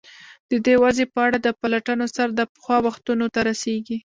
د 0.51 0.53
دې 0.65 0.75
وضع 0.83 1.05
په 1.13 1.19
اړه 1.25 1.37
د 1.41 1.47
پلټنو 1.61 2.05
سر 2.15 2.27
د 2.39 2.41
پخوا 2.53 2.77
وختونو 2.87 3.25
ته 3.33 3.39
رسېږي. 3.49 3.97